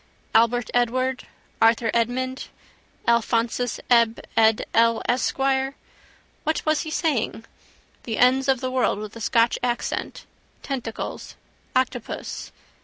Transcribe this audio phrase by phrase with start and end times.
[0.33, 1.27] Albert Edward,
[1.61, 2.47] Arthur Edmund,
[3.07, 5.75] Alphonsus Eb Ed El Esquire.
[6.43, 7.45] What was he saying?
[8.05, 10.25] The ends of the world with a Scotch accent.
[10.63, 11.35] Tentacles:
[11.75, 12.51] octopus.